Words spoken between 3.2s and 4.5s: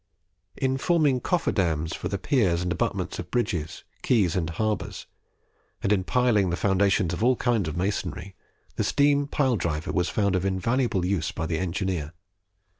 bridges, quays, and